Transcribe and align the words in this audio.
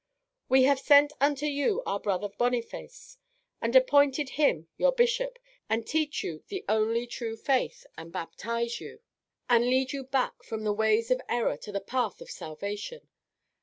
"We 0.49 0.63
have 0.63 0.79
sent 0.79 1.13
unto 1.21 1.45
you 1.45 1.83
our 1.85 1.99
Brother 1.99 2.27
Boniface, 2.29 3.19
and 3.61 3.75
appointed 3.75 4.29
him 4.29 4.67
your 4.75 4.91
bishop, 4.91 5.37
that 5.69 5.75
he 5.75 5.77
may 5.77 5.83
teach 5.83 6.23
you 6.23 6.43
the 6.47 6.65
only 6.67 7.05
true 7.05 7.37
faith, 7.37 7.85
and 7.99 8.11
baptise 8.11 8.81
you, 8.81 9.01
and 9.47 9.65
lead 9.69 9.93
you 9.93 10.03
back 10.03 10.41
from 10.43 10.63
the 10.63 10.73
ways 10.73 11.11
of 11.11 11.21
error 11.29 11.55
to 11.57 11.71
the 11.71 11.79
path 11.79 12.19
of 12.19 12.31
salvation. 12.31 13.09